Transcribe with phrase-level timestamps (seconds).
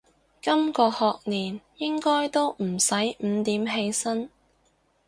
[0.41, 4.31] 今個學年應該都唔使五點起身